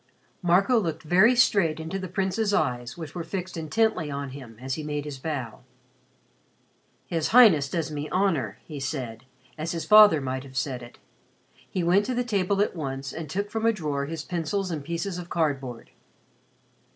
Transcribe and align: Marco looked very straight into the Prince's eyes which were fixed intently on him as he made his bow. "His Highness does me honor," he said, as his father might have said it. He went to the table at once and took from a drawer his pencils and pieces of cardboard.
Marco 0.41 0.79
looked 0.79 1.03
very 1.03 1.35
straight 1.35 1.79
into 1.79 1.99
the 1.99 2.07
Prince's 2.07 2.55
eyes 2.55 2.97
which 2.97 3.13
were 3.13 3.23
fixed 3.23 3.55
intently 3.55 4.09
on 4.09 4.31
him 4.31 4.57
as 4.59 4.73
he 4.73 4.81
made 4.81 5.05
his 5.05 5.19
bow. 5.19 5.59
"His 7.05 7.27
Highness 7.27 7.69
does 7.69 7.91
me 7.91 8.09
honor," 8.09 8.57
he 8.65 8.79
said, 8.79 9.25
as 9.59 9.73
his 9.73 9.85
father 9.85 10.19
might 10.19 10.41
have 10.43 10.57
said 10.57 10.81
it. 10.81 10.97
He 11.69 11.83
went 11.83 12.07
to 12.07 12.15
the 12.15 12.23
table 12.23 12.61
at 12.63 12.75
once 12.75 13.13
and 13.13 13.29
took 13.29 13.51
from 13.51 13.67
a 13.67 13.71
drawer 13.71 14.07
his 14.07 14.23
pencils 14.23 14.71
and 14.71 14.83
pieces 14.83 15.19
of 15.19 15.29
cardboard. 15.29 15.91